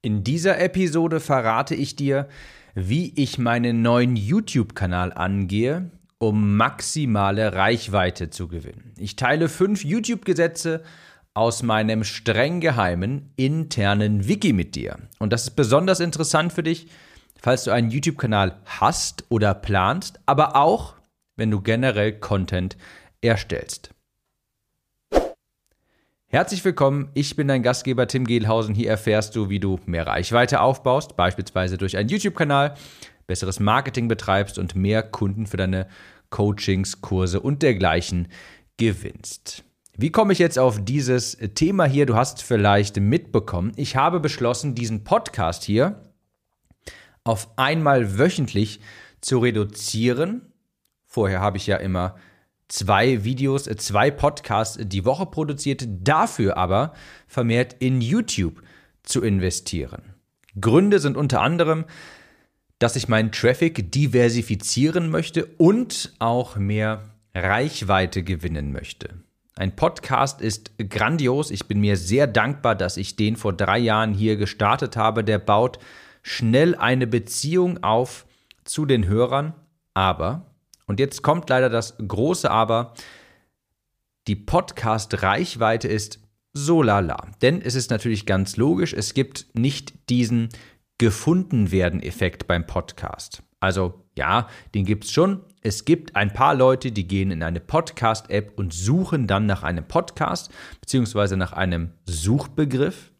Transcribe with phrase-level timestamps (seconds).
[0.00, 2.28] In dieser Episode verrate ich dir,
[2.76, 8.94] wie ich meinen neuen YouTube-Kanal angehe, um maximale Reichweite zu gewinnen.
[8.96, 10.84] Ich teile fünf YouTube-Gesetze
[11.34, 14.98] aus meinem streng geheimen internen Wiki mit dir.
[15.18, 16.86] Und das ist besonders interessant für dich,
[17.40, 20.94] falls du einen YouTube-Kanal hast oder planst, aber auch,
[21.36, 22.76] wenn du generell Content
[23.20, 23.90] erstellst.
[26.30, 28.74] Herzlich willkommen, ich bin dein Gastgeber Tim Gehlhausen.
[28.74, 32.74] Hier erfährst du, wie du mehr Reichweite aufbaust, beispielsweise durch einen YouTube-Kanal,
[33.26, 35.88] besseres Marketing betreibst und mehr Kunden für deine
[36.28, 38.28] Coachings, Kurse und dergleichen
[38.76, 39.64] gewinnst.
[39.96, 42.04] Wie komme ich jetzt auf dieses Thema hier?
[42.04, 46.12] Du hast vielleicht mitbekommen, ich habe beschlossen, diesen Podcast hier
[47.24, 48.80] auf einmal wöchentlich
[49.22, 50.52] zu reduzieren.
[51.06, 52.16] Vorher habe ich ja immer
[52.68, 56.92] zwei Videos, äh, zwei Podcasts die Woche produziert, dafür aber
[57.26, 58.62] vermehrt in YouTube
[59.02, 60.14] zu investieren.
[60.60, 61.84] Gründe sind unter anderem,
[62.78, 69.10] dass ich meinen Traffic diversifizieren möchte und auch mehr Reichweite gewinnen möchte.
[69.56, 71.50] Ein Podcast ist grandios.
[71.50, 75.24] Ich bin mir sehr dankbar, dass ich den vor drei Jahren hier gestartet habe.
[75.24, 75.80] Der baut
[76.22, 78.26] schnell eine Beziehung auf
[78.62, 79.54] zu den Hörern,
[79.94, 80.47] aber
[80.88, 82.94] und jetzt kommt leider das große Aber.
[84.26, 86.20] Die Podcast-Reichweite ist
[86.52, 87.28] so lala.
[87.40, 90.48] Denn es ist natürlich ganz logisch, es gibt nicht diesen
[90.98, 93.42] gefunden werden Effekt beim Podcast.
[93.60, 95.44] Also ja, den gibt es schon.
[95.60, 99.86] Es gibt ein paar Leute, die gehen in eine Podcast-App und suchen dann nach einem
[99.86, 100.50] Podcast
[100.80, 103.12] beziehungsweise nach einem Suchbegriff.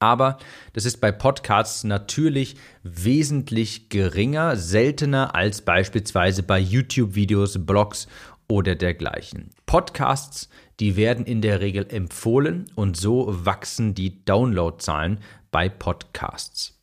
[0.00, 0.38] Aber
[0.72, 8.08] das ist bei Podcasts natürlich wesentlich geringer, seltener als beispielsweise bei YouTube-Videos, Blogs
[8.48, 9.50] oder dergleichen.
[9.66, 10.48] Podcasts,
[10.80, 16.80] die werden in der Regel empfohlen und so wachsen die Downloadzahlen bei Podcasts.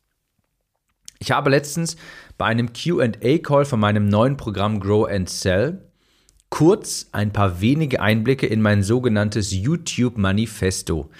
[1.18, 1.96] Ich habe letztens
[2.38, 5.82] bei einem QA-Call von meinem neuen Programm Grow and Sell
[6.50, 11.10] kurz ein paar wenige Einblicke in mein sogenanntes YouTube-Manifesto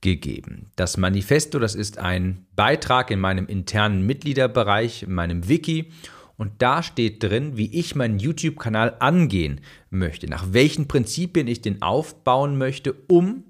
[0.00, 0.70] gegeben.
[0.76, 5.92] Das Manifesto, das ist ein Beitrag in meinem internen Mitgliederbereich, in meinem Wiki.
[6.36, 11.82] Und da steht drin, wie ich meinen YouTube-Kanal angehen möchte, nach welchen Prinzipien ich den
[11.82, 13.44] aufbauen möchte, um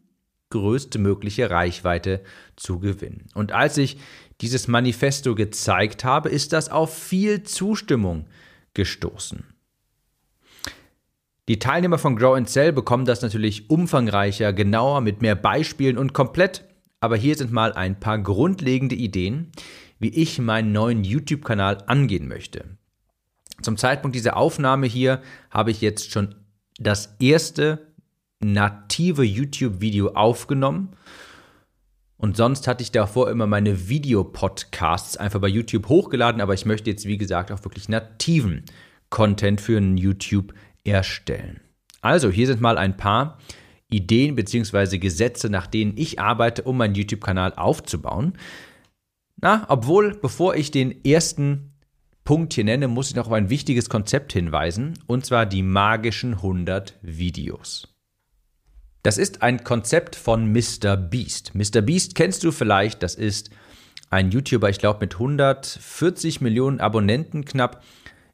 [0.50, 2.22] größte mögliche Reichweite
[2.56, 3.26] zu gewinnen.
[3.34, 3.98] Und als ich
[4.40, 8.26] dieses Manifesto gezeigt habe, ist das auf viel Zustimmung
[8.74, 9.44] gestoßen.
[11.50, 16.12] Die Teilnehmer von Grow and Sell bekommen das natürlich umfangreicher, genauer, mit mehr Beispielen und
[16.12, 16.64] komplett.
[17.00, 19.50] Aber hier sind mal ein paar grundlegende Ideen,
[19.98, 22.66] wie ich meinen neuen YouTube-Kanal angehen möchte.
[23.62, 26.36] Zum Zeitpunkt dieser Aufnahme hier habe ich jetzt schon
[26.78, 27.84] das erste
[28.38, 30.90] native YouTube-Video aufgenommen.
[32.16, 36.90] Und sonst hatte ich davor immer meine Videopodcasts einfach bei YouTube hochgeladen, aber ich möchte
[36.90, 38.62] jetzt, wie gesagt, auch wirklich nativen
[39.10, 40.54] Content für einen YouTube
[40.84, 41.60] erstellen.
[42.00, 43.38] Also, hier sind mal ein paar
[43.90, 44.98] Ideen bzw.
[44.98, 48.34] Gesetze, nach denen ich arbeite, um meinen YouTube-Kanal aufzubauen.
[49.36, 51.72] Na, obwohl, bevor ich den ersten
[52.24, 56.34] Punkt hier nenne, muss ich noch auf ein wichtiges Konzept hinweisen, und zwar die magischen
[56.34, 57.88] 100 Videos.
[59.02, 60.96] Das ist ein Konzept von Mr.
[60.96, 61.54] Beast.
[61.54, 61.80] Mr.
[61.80, 63.50] Beast kennst du vielleicht, das ist
[64.10, 67.82] ein YouTuber, ich glaube mit 140 Millionen Abonnenten knapp.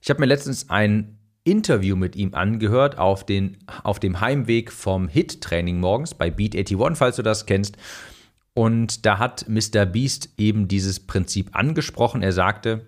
[0.01, 1.16] Ich habe mir letztens ein
[1.47, 6.99] Interview mit ihm angehört auf, den, auf dem Heimweg vom Hit-Training morgens bei Beat 81,
[6.99, 7.77] falls du das kennst.
[8.53, 9.87] Und da hat Mr.
[9.87, 12.23] Beast eben dieses Prinzip angesprochen.
[12.23, 12.87] Er sagte,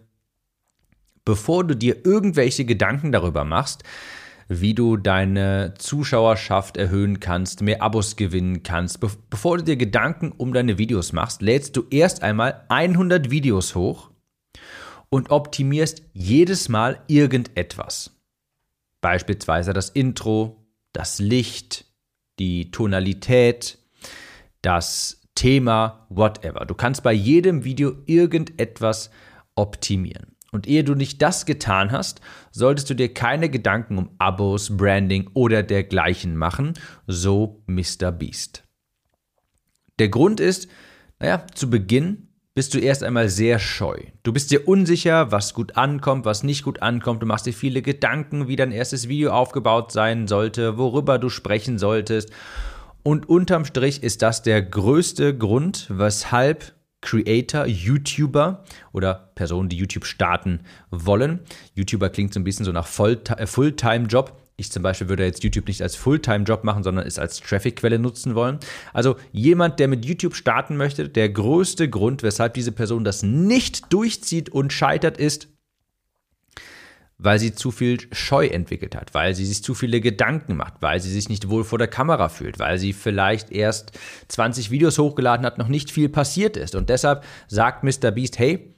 [1.25, 3.85] bevor du dir irgendwelche Gedanken darüber machst,
[4.49, 10.33] wie du deine Zuschauerschaft erhöhen kannst, mehr Abos gewinnen kannst, be bevor du dir Gedanken
[10.33, 14.11] um deine Videos machst, lädst du erst einmal 100 Videos hoch
[15.11, 18.18] und optimierst jedes Mal irgendetwas.
[19.01, 21.87] Beispielsweise das Intro, das Licht,
[22.39, 23.79] die Tonalität,
[24.63, 26.67] das Thema, whatever.
[26.67, 29.11] Du kannst bei jedem Video irgendetwas
[29.55, 30.37] optimieren.
[30.51, 35.31] Und ehe du nicht das getan hast, solltest du dir keine Gedanken um Abos, Branding
[35.35, 36.73] oder dergleichen machen,
[37.07, 38.11] so Mr.
[38.11, 38.65] Beast.
[39.99, 40.69] Der Grund ist,
[41.19, 42.28] naja, zu Beginn
[42.59, 43.97] bist du erst einmal sehr scheu.
[44.25, 47.23] Du bist dir unsicher, was gut ankommt, was nicht gut ankommt.
[47.23, 51.79] Du machst dir viele Gedanken, wie dein erstes Video aufgebaut sein sollte, worüber du sprechen
[51.79, 52.33] solltest.
[53.05, 60.05] Und unterm Strich ist das der größte Grund, weshalb Creator, YouTuber oder Personen, die YouTube
[60.05, 61.39] starten wollen.
[61.77, 65.69] YouTuber klingt so ein bisschen so nach äh, Fulltime-Job, Ich zum Beispiel würde jetzt YouTube
[65.69, 68.59] nicht als Fulltime-Job machen, sondern es als Traffic-Quelle nutzen wollen.
[68.93, 73.93] Also jemand, der mit YouTube starten möchte, der größte Grund, weshalb diese Person das nicht
[73.93, 75.47] durchzieht und scheitert, ist,
[77.19, 80.99] weil sie zu viel Scheu entwickelt hat, weil sie sich zu viele Gedanken macht, weil
[80.99, 83.93] sie sich nicht wohl vor der Kamera fühlt, weil sie vielleicht erst
[84.27, 86.75] 20 Videos hochgeladen hat, noch nicht viel passiert ist.
[86.75, 88.11] Und deshalb sagt Mr.
[88.11, 88.75] Beast, hey,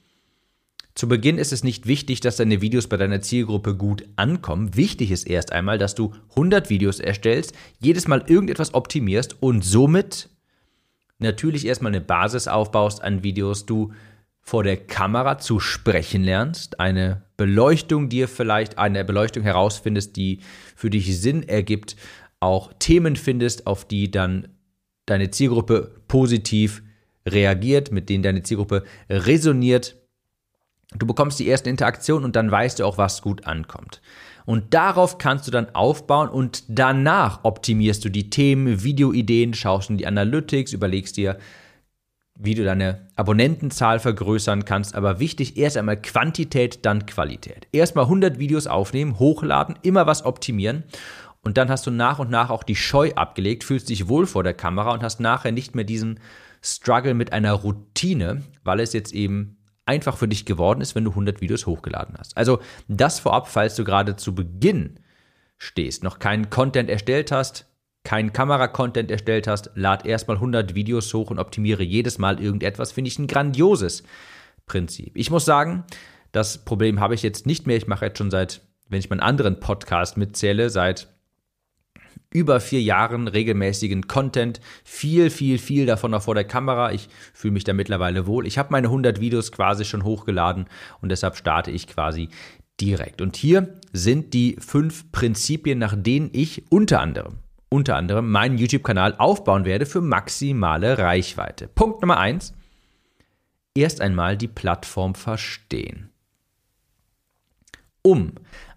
[0.93, 4.75] zu Beginn ist es nicht wichtig, dass deine Videos bei deiner Zielgruppe gut ankommen.
[4.75, 10.29] Wichtig ist erst einmal, dass du 100 Videos erstellst, jedes Mal irgendetwas optimierst und somit
[11.19, 13.93] natürlich erstmal eine Basis aufbaust an Videos, du
[14.41, 20.39] vor der Kamera zu sprechen lernst, eine Beleuchtung dir vielleicht, eine Beleuchtung herausfindest, die
[20.75, 21.95] für dich Sinn ergibt,
[22.39, 24.47] auch Themen findest, auf die dann
[25.05, 26.81] deine Zielgruppe positiv
[27.25, 30.00] reagiert, mit denen deine Zielgruppe resoniert.
[30.97, 34.01] Du bekommst die ersten Interaktionen und dann weißt du auch, was gut ankommt.
[34.45, 39.97] Und darauf kannst du dann aufbauen und danach optimierst du die Themen, Videoideen, schaust in
[39.97, 41.37] die Analytics, überlegst dir,
[42.35, 44.95] wie du deine Abonnentenzahl vergrößern kannst.
[44.95, 47.67] Aber wichtig, erst einmal Quantität, dann Qualität.
[47.71, 50.83] Erstmal 100 Videos aufnehmen, hochladen, immer was optimieren.
[51.43, 54.43] Und dann hast du nach und nach auch die Scheu abgelegt, fühlst dich wohl vor
[54.43, 56.19] der Kamera und hast nachher nicht mehr diesen
[56.63, 59.57] Struggle mit einer Routine, weil es jetzt eben
[59.91, 62.37] einfach für dich geworden ist, wenn du 100 Videos hochgeladen hast.
[62.37, 64.99] Also das vorab, falls du gerade zu Beginn
[65.57, 67.67] stehst, noch keinen Content erstellt hast,
[68.03, 73.09] keinen Kamera-Content erstellt hast, lad erstmal 100 Videos hoch und optimiere jedes Mal irgendetwas, finde
[73.09, 74.03] ich ein grandioses
[74.65, 75.11] Prinzip.
[75.17, 75.83] Ich muss sagen,
[76.31, 77.75] das Problem habe ich jetzt nicht mehr.
[77.75, 81.09] Ich mache jetzt schon seit, wenn ich meinen anderen Podcast mitzähle, seit
[82.33, 84.59] über vier Jahren regelmäßigen Content.
[84.83, 86.91] Viel, viel, viel davon noch vor der Kamera.
[86.91, 88.47] Ich fühle mich da mittlerweile wohl.
[88.47, 90.65] Ich habe meine 100 Videos quasi schon hochgeladen
[91.01, 92.29] und deshalb starte ich quasi
[92.79, 93.21] direkt.
[93.21, 97.39] Und hier sind die fünf Prinzipien, nach denen ich unter anderem
[97.73, 101.69] unter anderem meinen YouTube-Kanal aufbauen werde für maximale Reichweite.
[101.69, 102.53] Punkt Nummer eins:
[103.73, 106.09] Erst einmal die Plattform verstehen.
[108.03, 108.33] Um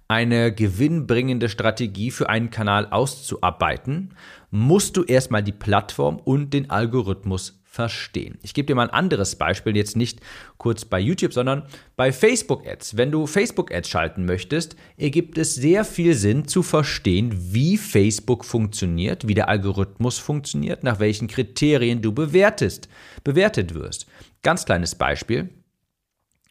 [0.09, 4.15] eine gewinnbringende Strategie für einen Kanal auszuarbeiten,
[4.51, 8.39] musst du erstmal die Plattform und den Algorithmus verstehen.
[8.43, 10.21] Ich gebe dir mal ein anderes Beispiel, jetzt nicht
[10.59, 11.65] kurz bei YouTube, sondern
[11.97, 12.97] bei Facebook Ads.
[12.97, 18.45] Wenn du Facebook Ads schalten möchtest, ergibt es sehr viel Sinn zu verstehen, wie Facebook
[18.45, 22.89] funktioniert, wie der Algorithmus funktioniert, nach welchen Kriterien du bewertest,
[23.25, 24.07] bewertet wirst.
[24.45, 25.49] Ganz kleines Beispiel.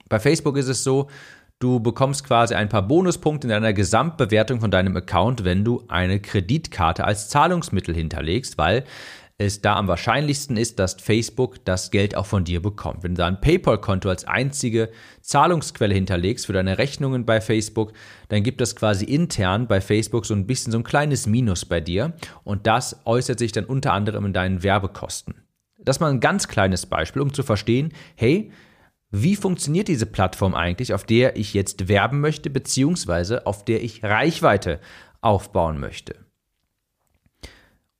[0.10, 1.08] Bei Facebook ist es so,
[1.60, 6.20] Du bekommst quasi ein paar Bonuspunkte in deiner Gesamtbewertung von deinem Account, wenn du eine
[6.20, 8.84] Kreditkarte als Zahlungsmittel hinterlegst, weil
[9.38, 13.04] es da am wahrscheinlichsten ist, dass Facebook das Geld auch von dir bekommt.
[13.04, 14.90] Wenn du da ein PayPal-Konto als einzige
[15.22, 17.94] Zahlungsquelle hinterlegst für deine Rechnungen bei Facebook,
[18.30, 21.82] dann gibt es quasi intern bei Facebook so ein bisschen so ein kleines Minus bei
[21.82, 22.14] dir
[22.44, 25.36] und das äußert sich dann unter anderem in deinen Werbekosten.
[25.80, 28.52] Das mal ein ganz kleines Beispiel, um zu verstehen, hey,
[29.16, 34.04] wie funktioniert diese Plattform eigentlich, auf der ich jetzt werben möchte, beziehungsweise auf der ich
[34.04, 34.80] Reichweite
[35.22, 36.16] aufbauen möchte.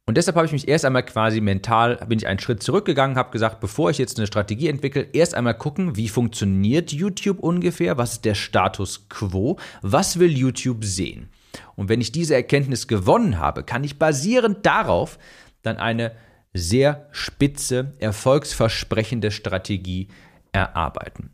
[0.08, 3.30] Und deshalb habe ich mich erst einmal quasi mental, bin ich einen Schritt zurückgegangen, habe
[3.30, 8.14] gesagt, bevor ich jetzt eine Strategie entwickle, erst einmal gucken, wie funktioniert YouTube ungefähr, was
[8.14, 11.30] ist der Status quo, was will YouTube sehen.
[11.76, 15.20] Und wenn ich diese Erkenntnis gewonnen habe, kann ich basierend darauf
[15.62, 16.14] dann eine
[16.54, 20.08] sehr spitze, erfolgsversprechende Strategie
[20.54, 21.32] erarbeiten.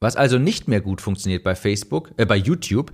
[0.00, 2.90] Was also nicht mehr gut funktioniert bei Facebook, äh, bei YouTube,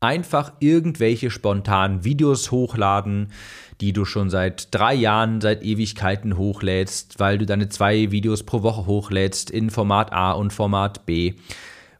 [0.00, 3.32] einfach irgendwelche spontanen Videos hochladen,
[3.80, 8.62] die du schon seit drei Jahren, seit Ewigkeiten hochlädst, weil du deine zwei Videos pro
[8.62, 11.34] Woche hochlädst in Format A und Format B,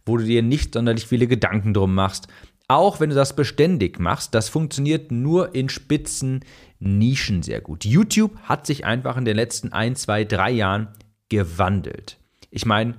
[0.04, 2.28] wo du dir nicht sonderlich viele Gedanken drum machst.
[2.68, 6.44] Auch wenn du das beständig machst, das funktioniert nur in spitzen
[6.78, 7.84] Nischen sehr gut.
[7.84, 10.88] YouTube hat sich einfach in den letzten ein, zwei, drei Jahren
[11.28, 12.18] gewandelt.
[12.50, 12.94] Ich meine,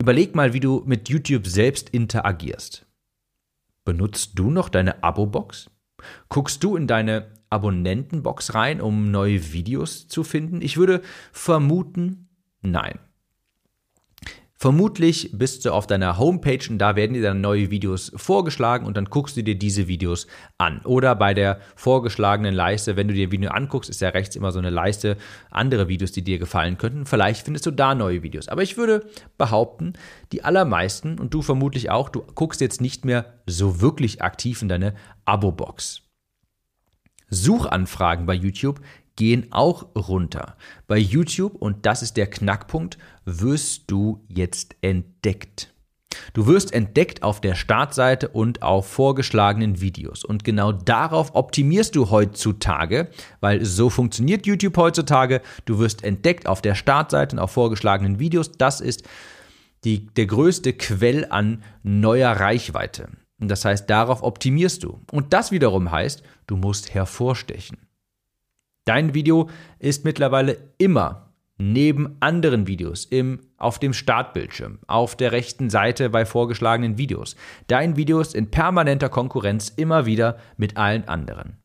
[0.00, 2.86] überleg mal, wie du mit YouTube selbst interagierst.
[3.84, 5.70] Benutzt du noch deine Abo-Box?
[6.28, 10.62] Guckst du in deine Abonnentenbox rein, um neue Videos zu finden?
[10.62, 12.28] Ich würde vermuten,
[12.62, 12.98] nein.
[14.56, 18.96] Vermutlich bist du auf deiner Homepage und da werden dir dann neue Videos vorgeschlagen und
[18.96, 20.80] dann guckst du dir diese Videos an.
[20.84, 24.52] Oder bei der vorgeschlagenen Leiste, wenn du dir ein Video anguckst, ist ja rechts immer
[24.52, 25.16] so eine Leiste
[25.50, 27.04] andere Videos, die dir gefallen könnten.
[27.04, 28.48] Vielleicht findest du da neue Videos.
[28.48, 29.94] Aber ich würde behaupten,
[30.30, 34.68] die allermeisten und du vermutlich auch, du guckst jetzt nicht mehr so wirklich aktiv in
[34.68, 34.94] deine
[35.24, 36.02] Abo-Box.
[37.28, 38.80] Suchanfragen bei YouTube
[39.16, 40.56] gehen auch runter.
[40.86, 45.74] Bei YouTube, und das ist der Knackpunkt, wirst du jetzt entdeckt.
[46.32, 50.24] Du wirst entdeckt auf der Startseite und auf vorgeschlagenen Videos.
[50.24, 53.08] Und genau darauf optimierst du heutzutage,
[53.40, 55.42] weil so funktioniert YouTube heutzutage.
[55.64, 58.52] Du wirst entdeckt auf der Startseite und auf vorgeschlagenen Videos.
[58.52, 59.04] Das ist
[59.84, 63.08] die, der größte Quell an neuer Reichweite.
[63.40, 65.00] Und das heißt, darauf optimierst du.
[65.10, 67.78] Und das wiederum heißt, du musst hervorstechen.
[68.84, 71.23] Dein Video ist mittlerweile immer
[71.56, 77.36] neben anderen Videos im, auf dem Startbildschirm, auf der rechten Seite bei vorgeschlagenen Videos.
[77.68, 81.58] Dein Video ist in permanenter Konkurrenz immer wieder mit allen anderen.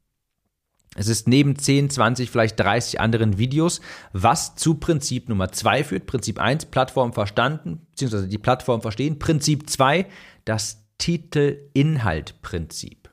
[0.95, 3.79] Es ist neben 10, 20, vielleicht 30 anderen Videos,
[4.11, 6.07] was zu Prinzip Nummer 2 führt.
[6.07, 9.19] Prinzip 1, Plattform verstanden, beziehungsweise die Plattform verstehen.
[9.19, 10.07] Prinzip 2,
[10.45, 13.09] das Titel-Inhalt-Prinzip.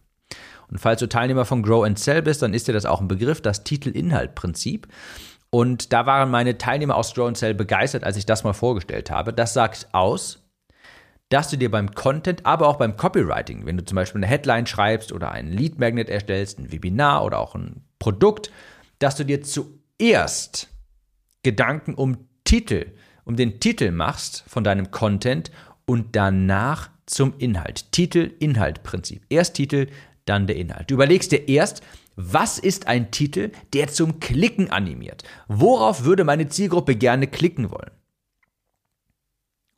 [0.68, 3.08] Und falls du Teilnehmer von Grow and Sell bist, dann ist dir das auch ein
[3.08, 4.88] Begriff, das Titel-Inhalt-Prinzip.
[5.50, 9.32] Und da waren meine Teilnehmer aus Grow Sell begeistert, als ich das mal vorgestellt habe.
[9.32, 10.42] Das sagt aus,
[11.28, 14.66] dass du dir beim Content, aber auch beim Copywriting, wenn du zum Beispiel eine Headline
[14.66, 18.50] schreibst oder einen Lead Magnet erstellst, ein Webinar oder auch ein Produkt,
[18.98, 20.68] dass du dir zuerst
[21.42, 22.92] Gedanken um Titel,
[23.24, 25.50] um den Titel machst von deinem Content
[25.84, 27.90] und danach zum Inhalt.
[27.92, 29.24] Titel-Inhalt-Prinzip.
[29.28, 29.88] Erst Titel,
[30.24, 30.90] dann der Inhalt.
[30.90, 31.82] Du überlegst dir erst,
[32.16, 35.22] was ist ein Titel, der zum Klicken animiert?
[35.48, 37.90] Worauf würde meine Zielgruppe gerne klicken wollen?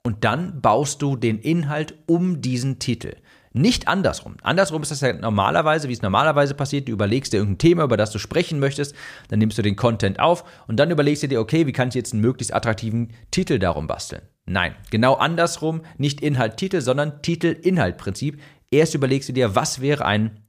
[0.04, 3.16] Und dann baust du den Inhalt um diesen Titel.
[3.52, 4.36] Nicht andersrum.
[4.42, 6.86] Andersrum ist das ja normalerweise, wie es normalerweise passiert.
[6.86, 8.94] Du überlegst dir irgendein Thema, über das du sprechen möchtest,
[9.28, 11.94] dann nimmst du den Content auf und dann überlegst du dir, okay, wie kann ich
[11.94, 14.22] jetzt einen möglichst attraktiven Titel darum basteln?
[14.46, 18.40] Nein, genau andersrum, nicht Inhalt-Titel, sondern Titel-Inhalt-Prinzip.
[18.70, 20.40] Erst überlegst du dir, was wäre ein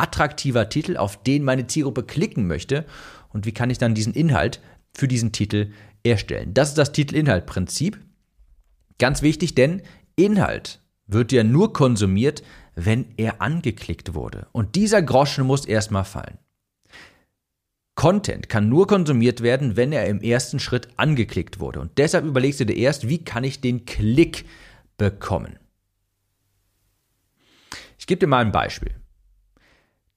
[0.00, 2.84] attraktiver Titel, auf den meine Zielgruppe klicken möchte
[3.30, 4.60] und wie kann ich dann diesen Inhalt
[4.94, 6.54] für diesen Titel erstellen.
[6.54, 7.98] Das ist das Titel-Inhalt-Prinzip.
[8.98, 9.82] Ganz wichtig, denn
[10.16, 12.42] Inhalt wird ja nur konsumiert,
[12.74, 14.48] wenn er angeklickt wurde.
[14.52, 16.38] Und dieser Groschen muss erstmal fallen.
[17.94, 21.80] Content kann nur konsumiert werden, wenn er im ersten Schritt angeklickt wurde.
[21.80, 24.44] Und deshalb überlegst du dir erst, wie kann ich den Klick
[24.96, 25.58] bekommen.
[27.98, 28.94] Ich gebe dir mal ein Beispiel.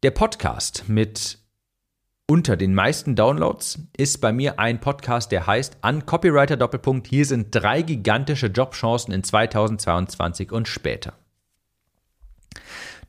[0.04, 1.38] Der Podcast mit
[2.26, 7.06] unter den meisten Downloads ist bei mir ein Podcast, der heißt An Copywriter Doppelpunkt.
[7.06, 11.14] Hier sind drei gigantische Jobchancen in 2022 und später.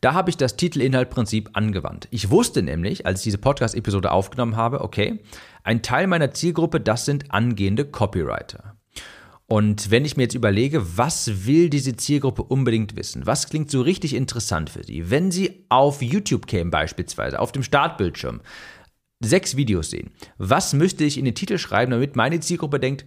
[0.02, 2.08] Da habe ich das Titel-Inhalt-Prinzip angewandt.
[2.10, 5.24] Ich wusste nämlich, als ich diese Podcast-Episode aufgenommen habe, okay,
[5.64, 8.76] ein Teil meiner Zielgruppe, das sind angehende Copywriter.
[9.52, 13.26] Und wenn ich mir jetzt überlege, was will diese Zielgruppe unbedingt wissen?
[13.26, 15.10] Was klingt so richtig interessant für sie?
[15.10, 18.40] Wenn sie auf YouTube kämen beispielsweise, auf dem Startbildschirm,
[19.22, 23.04] sechs Videos sehen, was müsste ich in den Titel schreiben, damit meine Zielgruppe denkt,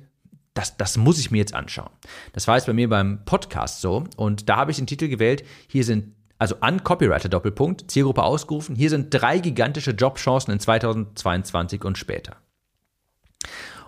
[0.53, 1.89] das, das muss ich mir jetzt anschauen.
[2.33, 5.43] Das war jetzt bei mir beim Podcast so und da habe ich den Titel gewählt,
[5.67, 11.83] hier sind also an Copywriter Doppelpunkt, Zielgruppe ausgerufen, hier sind drei gigantische Jobchancen in 2022
[11.83, 12.37] und später.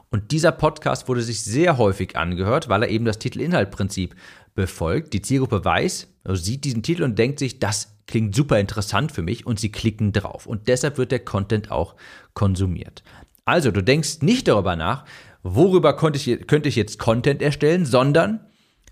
[0.10, 4.16] Und dieser Podcast wurde sich sehr häufig angehört, weil er eben das Titel-Inhalt-Prinzip
[4.56, 5.14] befolgt.
[5.14, 9.22] Die Zielgruppe weiß, also sieht diesen Titel und denkt sich, das klingt super interessant für
[9.22, 10.46] mich und sie klicken drauf.
[10.46, 11.96] Und deshalb wird der Content auch
[12.34, 13.04] konsumiert.
[13.46, 15.06] Also, du denkst nicht darüber nach,
[15.44, 18.42] worüber könnte ich, könnte ich jetzt Content erstellen, sondern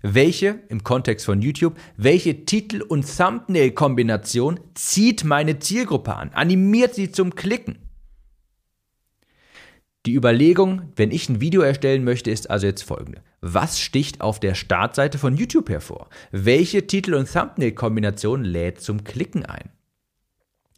[0.02, 7.10] welche, im Kontext von YouTube, welche Titel- und Thumbnail-Kombination zieht meine Zielgruppe an, animiert sie
[7.10, 7.78] zum Klicken.
[10.06, 13.22] Die Überlegung, wenn ich ein Video erstellen möchte, ist also jetzt folgende.
[13.40, 16.08] Was sticht auf der Startseite von YouTube hervor?
[16.30, 19.70] Welche Titel- und Thumbnail-Kombination lädt zum Klicken ein?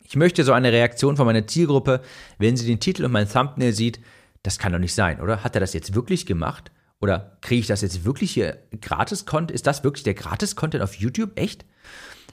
[0.02, 2.00] Ich möchte so eine Reaktion von meiner Zielgruppe,
[2.38, 4.00] wenn sie den Titel und mein Thumbnail sieht,
[4.42, 5.44] das kann doch nicht sein, oder?
[5.44, 6.72] Hat er das jetzt wirklich gemacht?
[6.98, 9.50] Oder kriege ich das jetzt wirklich hier gratis Content?
[9.50, 11.38] Ist das wirklich der gratis Content auf YouTube?
[11.38, 11.66] Echt?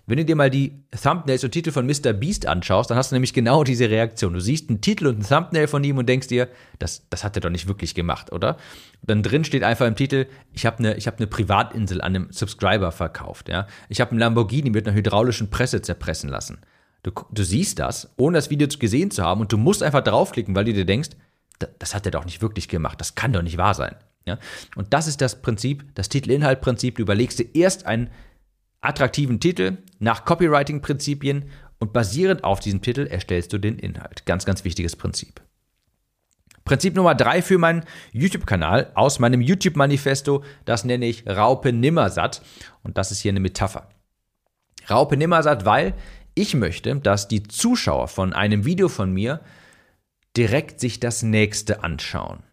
[0.08, 2.14] Wenn du dir mal die Thumbnails und Titel von Mr.
[2.14, 4.34] Beast anschaust, dann hast du nämlich genau diese Reaktion.
[4.34, 6.48] Du siehst einen Titel und ein Thumbnail von ihm und denkst dir,
[6.78, 8.58] das, das hat er doch nicht wirklich gemacht, oder?
[9.02, 12.28] Und dann drin steht einfach im Titel, ich habe eine hab ne Privatinsel an einem
[12.32, 13.50] Subscriber verkauft.
[13.50, 13.66] Ja?
[13.90, 16.60] Ich habe einen Lamborghini mit einer hydraulischen Presse zerpressen lassen.
[17.02, 20.56] Du, du siehst das, ohne das Video gesehen zu haben und du musst einfach draufklicken,
[20.56, 21.12] weil du dir denkst,
[21.80, 23.96] das hat er doch nicht wirklich gemacht, das kann doch nicht wahr sein.
[24.26, 24.38] Ja?
[24.76, 26.96] Und das ist das Prinzip, das Titel-Inhalt-Prinzip.
[26.96, 28.10] Du überlegst dir erst einen
[28.88, 31.50] attraktiven Titel nach Copywriting-Prinzipien
[31.80, 34.25] und basierend auf diesem Titel erstellst du den Inhalt.
[34.25, 35.42] Ganz, ganz wichtiges Prinzip.
[36.63, 42.42] Prinzip Nummer drei für meinen YouTube-Kanal aus meinem YouTube-Manifesto, das nenne ich Raupe Nimmersatt
[42.82, 43.89] und das ist hier eine Metapher.
[44.89, 45.94] Raupe Nimmersatt, weil
[46.34, 49.42] ich möchte, dass die Zuschauer von einem Video von mir
[50.36, 52.44] direkt sich das nächste anschauen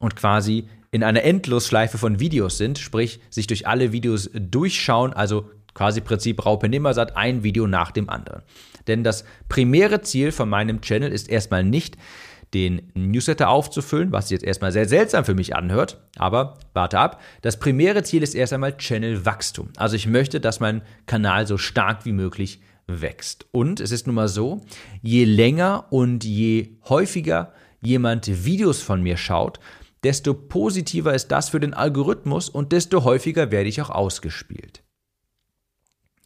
[0.00, 5.48] und quasi in einer Endlosschleife von Videos sind, sprich sich durch alle Videos durchschauen, also
[5.72, 8.42] quasi Prinzip Raupe Nimmersatt, ein Video nach dem anderen.
[8.88, 11.96] Denn das primäre Ziel von meinem Channel ist erstmal nicht,
[12.54, 17.20] den Newsletter aufzufüllen, was jetzt erstmal sehr seltsam für mich anhört, aber warte ab.
[17.42, 19.68] Das primäre Ziel ist erst einmal Channel-Wachstum.
[19.76, 23.46] Also ich möchte, dass mein Kanal so stark wie möglich wächst.
[23.52, 24.62] Und es ist nun mal so,
[25.00, 29.60] je länger und je häufiger jemand Videos von mir schaut,
[30.04, 34.82] desto positiver ist das für den Algorithmus und desto häufiger werde ich auch ausgespielt.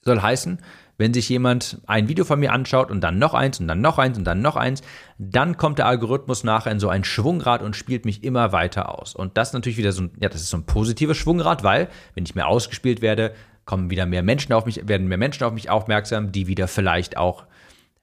[0.02, 0.58] Soll heißen,
[0.96, 3.98] wenn sich jemand ein Video von mir anschaut und dann noch eins und dann noch
[3.98, 4.82] eins und dann noch eins,
[5.18, 9.14] dann kommt der Algorithmus nachher in so ein Schwungrad und spielt mich immer weiter aus.
[9.14, 11.88] Und das ist natürlich wieder so ein, ja, das ist so ein positives Schwungrad, weil,
[12.14, 15.52] wenn ich mehr ausgespielt werde, kommen wieder mehr Menschen auf mich, werden mehr Menschen auf
[15.52, 17.44] mich aufmerksam, die wieder vielleicht auch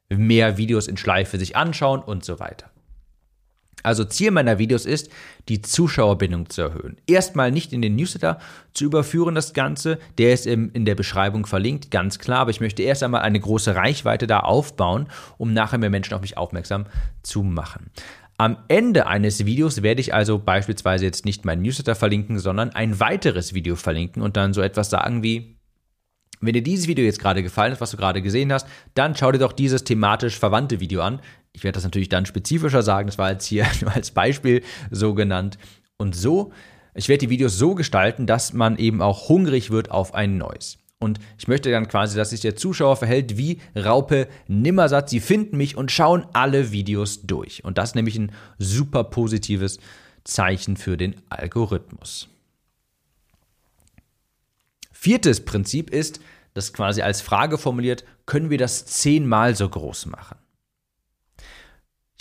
[0.09, 2.71] mehr Videos in Schleife sich anschauen und so weiter.
[3.83, 5.09] Also Ziel meiner Videos ist,
[5.49, 6.97] die Zuschauerbindung zu erhöhen.
[7.07, 8.39] Erstmal nicht in den Newsletter
[8.73, 9.99] zu überführen, das Ganze.
[10.17, 12.39] Der ist in der Beschreibung verlinkt, ganz klar.
[12.39, 15.07] Aber ich möchte erst einmal eine große Reichweite da aufbauen,
[15.37, 16.85] um nachher mehr Menschen auf mich aufmerksam
[17.23, 17.91] zu machen.
[18.37, 22.99] Am Ende eines Videos werde ich also beispielsweise jetzt nicht mein Newsletter verlinken, sondern ein
[22.99, 25.57] weiteres Video verlinken und dann so etwas sagen wie,
[26.39, 29.31] wenn dir dieses Video jetzt gerade gefallen ist, was du gerade gesehen hast, dann schau
[29.31, 31.21] dir doch dieses thematisch verwandte Video an.
[31.53, 35.13] Ich werde das natürlich dann spezifischer sagen, das war jetzt hier nur als Beispiel so
[35.13, 35.57] genannt.
[35.97, 36.51] Und so,
[36.93, 40.77] ich werde die Videos so gestalten, dass man eben auch hungrig wird auf ein neues.
[40.99, 45.09] Und ich möchte dann quasi, dass sich der Zuschauer verhält wie Raupe Nimmersatt.
[45.09, 47.63] Sie finden mich und schauen alle Videos durch.
[47.63, 49.79] Und das ist nämlich ein super positives
[50.23, 52.29] Zeichen für den Algorithmus.
[54.91, 56.19] Viertes Prinzip ist,
[56.53, 60.37] das quasi als Frage formuliert, können wir das zehnmal so groß machen?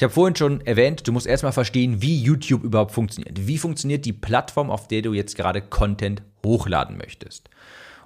[0.00, 3.46] Ich habe vorhin schon erwähnt, du musst erstmal verstehen, wie YouTube überhaupt funktioniert.
[3.46, 7.50] Wie funktioniert die Plattform, auf der du jetzt gerade Content hochladen möchtest?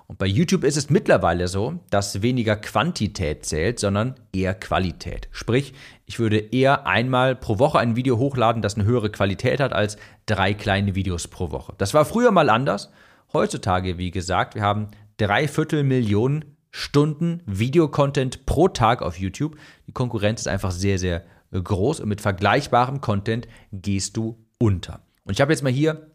[0.09, 5.29] Und bei YouTube ist es mittlerweile so, dass weniger Quantität zählt, sondern eher Qualität.
[5.31, 5.73] Sprich,
[6.05, 9.97] ich würde eher einmal pro Woche ein Video hochladen, das eine höhere Qualität hat, als
[10.27, 11.75] drei kleine Videos pro Woche.
[11.79, 12.91] Das war früher mal anders.
[13.33, 19.57] Heutzutage, wie gesagt, wir haben dreiviertel Millionen Stunden Videocontent pro Tag auf YouTube.
[19.87, 21.23] Die Konkurrenz ist einfach sehr, sehr
[21.63, 25.01] groß und mit vergleichbarem Content gehst du unter.
[25.25, 26.11] Und ich habe jetzt mal hier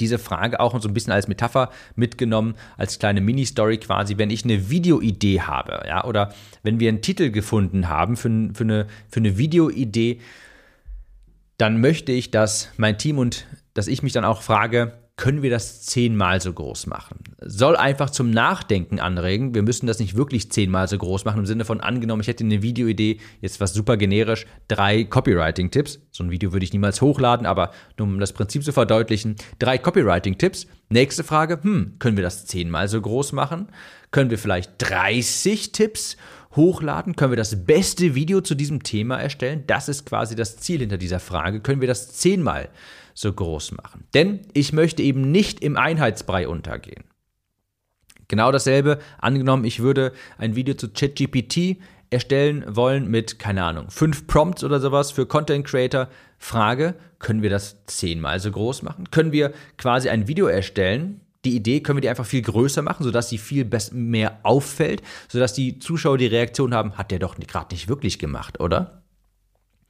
[0.00, 4.44] diese Frage auch so ein bisschen als Metapher mitgenommen, als kleine Mini-Story quasi, wenn ich
[4.44, 9.20] eine Videoidee habe, ja, oder wenn wir einen Titel gefunden haben für, für eine, für
[9.20, 10.20] eine Videoidee,
[11.58, 15.50] dann möchte ich, dass mein Team und dass ich mich dann auch frage, können wir
[15.50, 17.20] das zehnmal so groß machen.
[17.40, 19.54] Soll einfach zum Nachdenken anregen.
[19.54, 22.42] Wir müssen das nicht wirklich zehnmal so groß machen, im Sinne von angenommen, ich hätte
[22.42, 26.00] eine Videoidee, jetzt was super generisch, drei Copywriting-Tipps.
[26.10, 29.78] So ein Video würde ich niemals hochladen, aber nur um das Prinzip zu verdeutlichen, drei
[29.78, 30.66] Copywriting-Tipps.
[30.88, 33.68] Nächste Frage, hm, können wir das zehnmal so groß machen?
[34.10, 36.16] Können wir vielleicht 30 Tipps
[36.56, 37.16] hochladen?
[37.16, 39.64] Können wir das beste Video zu diesem Thema erstellen?
[39.66, 41.60] Das ist quasi das Ziel hinter dieser Frage.
[41.60, 42.68] Können wir das zehnmal
[43.14, 44.04] so groß machen.
[44.14, 47.04] Denn ich möchte eben nicht im Einheitsbrei untergehen.
[48.28, 51.78] Genau dasselbe, angenommen, ich würde ein Video zu ChatGPT
[52.10, 56.08] erstellen wollen mit, keine Ahnung, fünf Prompts oder sowas für Content Creator.
[56.38, 59.10] Frage, können wir das zehnmal so groß machen?
[59.10, 61.20] Können wir quasi ein Video erstellen?
[61.44, 65.52] Die Idee können wir die einfach viel größer machen, sodass sie viel mehr auffällt, sodass
[65.52, 69.02] die Zuschauer die Reaktion haben, hat der doch gerade nicht wirklich gemacht, oder?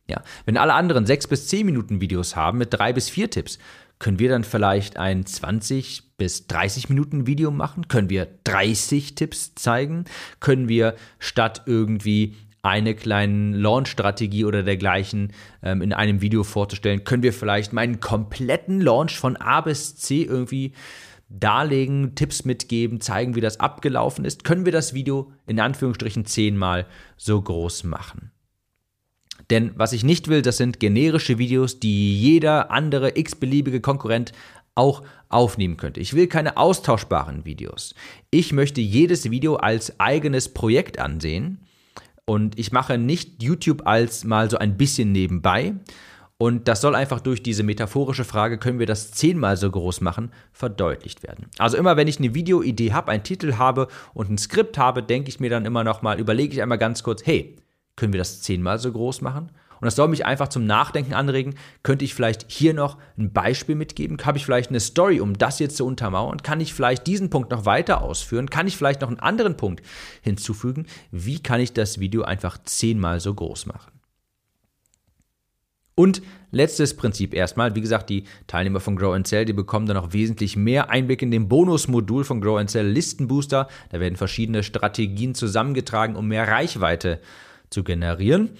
[0.08, 3.58] Ja, wenn alle anderen sechs bis zehn Minuten Videos haben mit drei bis vier Tipps,
[3.98, 7.88] können wir dann vielleicht ein 20 bis 30 Minuten Video machen?
[7.88, 10.04] Können wir 30 Tipps zeigen?
[10.40, 17.22] Können wir statt irgendwie eine kleine Launch-Strategie oder dergleichen ähm, in einem Video vorzustellen, können
[17.22, 20.72] wir vielleicht meinen kompletten Launch von A bis C irgendwie
[21.38, 24.44] darlegen, Tipps mitgeben, zeigen, wie das abgelaufen ist?
[24.44, 28.30] Können wir das Video in Anführungsstrichen zehnmal so groß machen?
[29.50, 34.32] Denn was ich nicht will, das sind generische Videos, die jeder andere x-beliebige Konkurrent
[34.74, 36.00] auch aufnehmen könnte.
[36.00, 37.94] Ich will keine austauschbaren Videos.
[38.30, 41.60] Ich möchte jedes Video als eigenes Projekt ansehen
[42.24, 45.74] und ich mache nicht YouTube als mal so ein bisschen nebenbei.
[46.36, 50.32] Und das soll einfach durch diese metaphorische Frage, können wir das zehnmal so groß machen,
[50.52, 51.46] verdeutlicht werden.
[51.58, 55.28] Also immer wenn ich eine Videoidee habe, einen Titel habe und ein Skript habe, denke
[55.28, 57.56] ich mir dann immer nochmal, überlege ich einmal ganz kurz, hey,
[57.94, 59.50] können wir das zehnmal so groß machen?
[59.80, 61.56] Und das soll mich einfach zum Nachdenken anregen.
[61.82, 64.16] Könnte ich vielleicht hier noch ein Beispiel mitgeben?
[64.24, 66.42] Habe ich vielleicht eine Story, um das jetzt zu untermauern?
[66.42, 68.48] Kann ich vielleicht diesen Punkt noch weiter ausführen?
[68.48, 69.84] Kann ich vielleicht noch einen anderen Punkt
[70.22, 70.86] hinzufügen?
[71.10, 73.93] Wie kann ich das Video einfach zehnmal so groß machen?
[75.96, 79.96] Und letztes Prinzip erstmal, wie gesagt, die Teilnehmer von Grow and Sell, die bekommen dann
[79.96, 83.68] noch wesentlich mehr Einblick in dem Bonusmodul von Grow and Sell Listenbooster.
[83.90, 87.20] Da werden verschiedene Strategien zusammengetragen, um mehr Reichweite
[87.70, 88.50] zu generieren.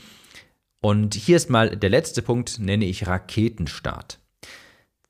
[0.80, 4.20] Und hier ist mal der letzte Punkt, nenne ich Raketenstart.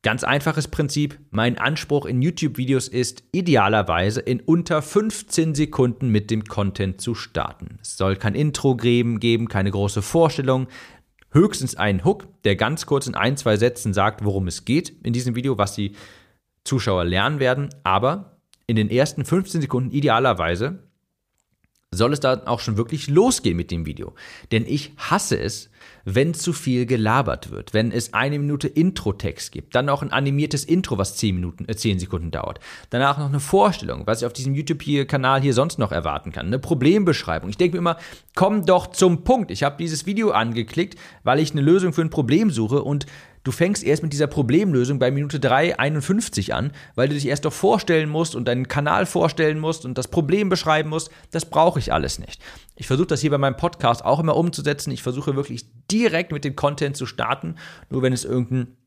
[0.05, 1.19] Ganz einfaches Prinzip.
[1.31, 7.79] Mein Anspruch in YouTube-Videos ist, idealerweise in unter 15 Sekunden mit dem Content zu starten.
[7.81, 10.69] Es soll kein Intro geben, keine große Vorstellung,
[11.35, 15.13] höchstens einen Hook, der ganz kurz in ein, zwei Sätzen sagt, worum es geht in
[15.13, 15.95] diesem Video, was die
[16.65, 17.69] Zuschauer lernen werden.
[17.83, 20.79] Aber in den ersten 15 Sekunden idealerweise
[21.95, 24.15] soll es dann auch schon wirklich losgehen mit dem Video.
[24.53, 25.71] Denn ich hasse es,
[26.05, 30.65] wenn zu viel gelabert wird, wenn es eine Minute Intro-Text gibt, dann auch ein animiertes
[30.65, 34.33] Intro, was 10 Minuten, äh 10 Sekunden dauert, danach noch eine Vorstellung, was ich auf
[34.33, 37.49] diesem YouTube-Kanal hier sonst noch erwarten kann, eine Problembeschreibung.
[37.49, 37.99] Ich denke mir immer,
[38.35, 39.51] komm doch zum Punkt.
[39.51, 43.07] Ich habe dieses Video angeklickt, weil ich eine Lösung für ein Problem suche und
[43.45, 47.53] Du fängst erst mit dieser Problemlösung bei Minute 3,51 an, weil du dich erst doch
[47.53, 51.11] vorstellen musst und deinen Kanal vorstellen musst und das Problem beschreiben musst.
[51.31, 52.41] Das brauche ich alles nicht.
[52.75, 54.91] Ich versuche das hier bei meinem Podcast auch immer umzusetzen.
[54.91, 57.57] Ich versuche wirklich direkt mit dem Content zu starten,
[57.91, 58.79] nur wenn es irgendein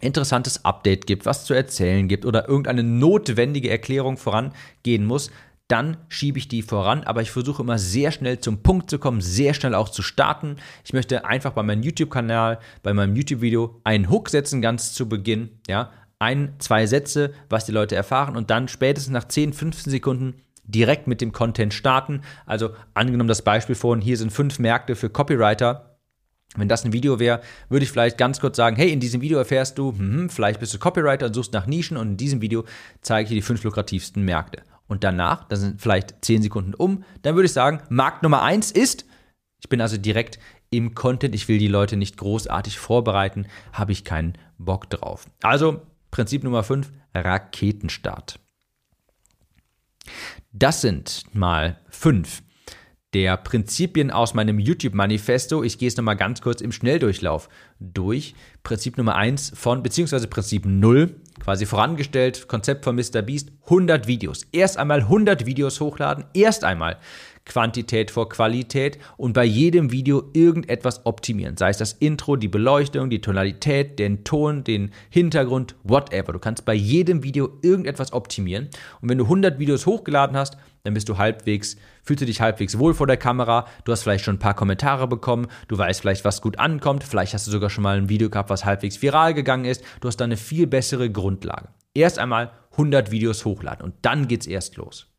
[0.00, 5.30] interessantes Update gibt, was zu erzählen gibt oder irgendeine notwendige Erklärung vorangehen muss,
[5.72, 9.22] dann schiebe ich die voran, aber ich versuche immer sehr schnell zum Punkt zu kommen,
[9.22, 10.56] sehr schnell auch zu starten.
[10.84, 15.48] Ich möchte einfach bei meinem YouTube-Kanal, bei meinem YouTube-Video einen Hook setzen, ganz zu Beginn,
[15.66, 20.34] ja, ein, zwei Sätze, was die Leute erfahren und dann spätestens nach 10, 15 Sekunden
[20.64, 22.20] direkt mit dem Content starten.
[22.44, 25.96] Also angenommen das Beispiel vorhin, hier sind fünf Märkte für Copywriter.
[26.54, 29.38] Wenn das ein Video wäre, würde ich vielleicht ganz kurz sagen, hey, in diesem Video
[29.38, 32.64] erfährst du, hm, vielleicht bist du Copywriter und suchst nach Nischen und in diesem Video
[33.00, 37.04] zeige ich dir die fünf lukrativsten Märkte und danach, da sind vielleicht 10 Sekunden um,
[37.22, 39.06] dann würde ich sagen, Markt Nummer 1 ist,
[39.60, 40.38] ich bin also direkt
[40.70, 45.26] im Content, ich will die Leute nicht großartig vorbereiten, habe ich keinen Bock drauf.
[45.42, 48.38] Also Prinzip Nummer 5, Raketenstart.
[50.52, 52.42] Das sind mal fünf
[53.14, 55.62] der Prinzipien aus meinem YouTube-Manifesto.
[55.62, 58.34] Ich gehe es nochmal ganz kurz im Schnelldurchlauf durch.
[58.62, 63.22] Prinzip Nummer 1 von, beziehungsweise Prinzip 0, quasi vorangestellt, Konzept von Mr.
[63.22, 64.42] Beast, 100 Videos.
[64.52, 66.98] Erst einmal 100 Videos hochladen, erst einmal
[67.44, 71.56] Quantität vor Qualität und bei jedem Video irgendetwas optimieren.
[71.56, 76.32] Sei es das Intro, die Beleuchtung, die Tonalität, den Ton, den Hintergrund, whatever.
[76.32, 78.68] Du kannst bei jedem Video irgendetwas optimieren.
[79.00, 82.78] Und wenn du 100 Videos hochgeladen hast, dann bist du halbwegs, fühlst du dich halbwegs
[82.78, 86.24] wohl vor der Kamera, du hast vielleicht schon ein paar Kommentare bekommen, du weißt vielleicht,
[86.24, 89.34] was gut ankommt, vielleicht hast du sogar schon mal ein Video gehabt, was halbwegs viral
[89.34, 91.68] gegangen ist, du hast da eine viel bessere Grundlage.
[91.94, 95.11] Erst einmal 100 Videos hochladen und dann geht's erst los.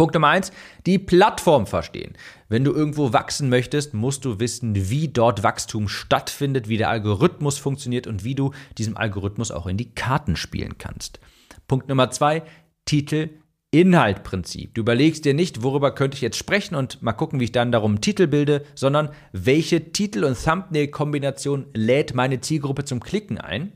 [0.00, 0.50] Punkt Nummer eins,
[0.86, 2.14] die Plattform verstehen.
[2.48, 7.58] Wenn du irgendwo wachsen möchtest, musst du wissen, wie dort Wachstum stattfindet, wie der Algorithmus
[7.58, 11.20] funktioniert und wie du diesem Algorithmus auch in die Karten spielen kannst.
[11.68, 12.44] Punkt Nummer zwei,
[12.86, 13.28] Titel,
[13.72, 14.72] Inhaltprinzip.
[14.72, 17.70] Du überlegst dir nicht, worüber könnte ich jetzt sprechen und mal gucken, wie ich dann
[17.70, 23.72] darum Titel bilde, sondern welche Titel- und Thumbnail-Kombination lädt meine Zielgruppe zum Klicken ein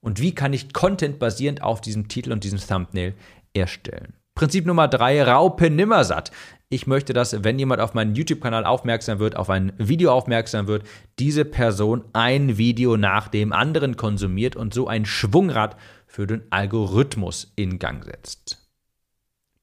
[0.00, 3.12] und wie kann ich Content basierend auf diesem Titel und diesem Thumbnail
[3.52, 4.14] erstellen.
[4.34, 6.32] Prinzip Nummer drei, Raupe nimmersatt.
[6.68, 10.86] Ich möchte, dass, wenn jemand auf meinen YouTube-Kanal aufmerksam wird, auf ein Video aufmerksam wird,
[11.18, 17.52] diese Person ein Video nach dem anderen konsumiert und so ein Schwungrad für den Algorithmus
[17.56, 18.66] in Gang setzt.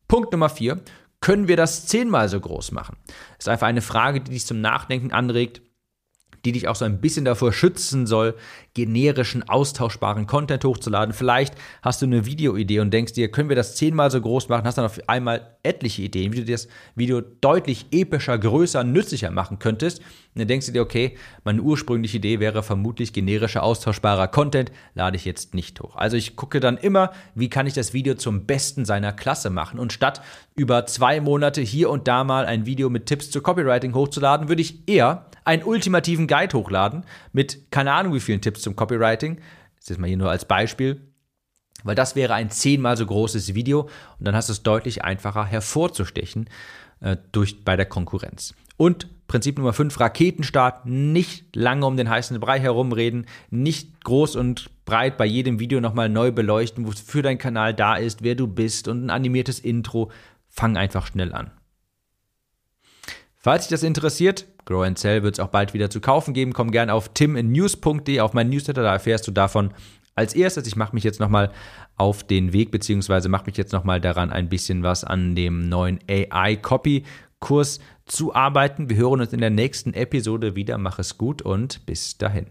[0.08, 0.80] Punkt Nummer vier,
[1.20, 2.96] können wir das zehnmal so groß machen?
[3.08, 5.62] Das ist einfach eine Frage, die dich zum Nachdenken anregt
[6.46, 8.36] die dich auch so ein bisschen davor schützen soll,
[8.74, 11.14] generischen, austauschbaren Content hochzuladen.
[11.14, 14.66] Vielleicht hast du eine Videoidee und denkst dir, können wir das zehnmal so groß machen,
[14.66, 19.60] hast dann auf einmal etliche Ideen, wie du das Video deutlich epischer, größer, nützlicher machen
[19.60, 20.02] könntest.
[20.40, 25.26] Dann denkst du dir, okay, meine ursprüngliche Idee wäre vermutlich generischer, austauschbarer Content, lade ich
[25.26, 25.96] jetzt nicht hoch.
[25.96, 29.80] Also ich gucke dann immer, wie kann ich das Video zum Besten seiner Klasse machen.
[29.80, 30.22] Und statt
[30.56, 34.62] über zwei Monate hier und da mal ein Video mit Tipps zu Copywriting hochzuladen, würde
[34.62, 39.40] ich eher einen ultimativen Guide hochladen mit keine Ahnung wie vielen Tipps zum Copywriting.
[39.80, 41.02] Das ist mal hier nur als Beispiel.
[41.84, 43.84] Weil das wäre ein zehnmal so großes Video
[44.20, 46.50] und dann hast du es deutlich einfacher hervorzustechen
[47.00, 48.54] äh, durch, bei der Konkurrenz.
[48.78, 54.72] Und Prinzip Nummer 5, Raketenstart, nicht lange um den heißen Brei herumreden, nicht groß und
[54.86, 58.88] breit bei jedem Video nochmal neu beleuchten, wofür dein Kanal da ist, wer du bist
[58.88, 60.12] und ein animiertes Intro.
[60.48, 61.52] Fang einfach schnell an.
[63.38, 66.52] Falls dich das interessiert, Grow and Sell wird es auch bald wieder zu kaufen geben.
[66.52, 69.76] Komm gerne auf timinnews.de auf meinen Newsletter, da erfährst du davon
[70.16, 70.66] als erstes.
[70.66, 71.52] Ich mache mich jetzt nochmal
[71.98, 76.00] auf den Weg, beziehungsweise mache mich jetzt nochmal daran, ein bisschen was an dem neuen
[77.40, 78.90] AI-Copy-Kurs zu arbeiten.
[78.90, 80.78] Wir hören uns in der nächsten Episode wieder.
[80.78, 82.48] Mach es gut und bis dahin.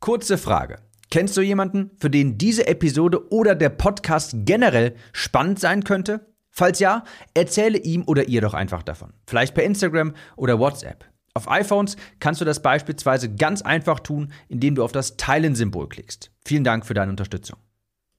[0.00, 0.78] Kurze Frage.
[1.10, 6.26] Kennst du jemanden, für den diese Episode oder der Podcast generell spannend sein könnte?
[6.50, 7.04] Falls ja,
[7.34, 9.12] erzähle ihm oder ihr doch einfach davon.
[9.26, 11.04] Vielleicht per Instagram oder WhatsApp.
[11.34, 16.32] Auf iPhones kannst du das beispielsweise ganz einfach tun, indem du auf das Teilen-Symbol klickst.
[16.44, 17.58] Vielen Dank für deine Unterstützung.